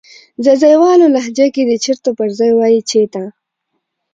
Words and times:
ځاځيواله 0.43 1.07
لهجه 1.15 1.47
کې 1.53 1.63
د 1.69 1.71
"چیرته" 1.83 2.09
پر 2.17 2.29
ځای 2.37 2.51
وایې 2.57 2.81
"چیته" 2.89 3.23